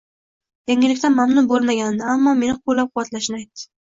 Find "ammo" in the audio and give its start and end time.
2.13-2.33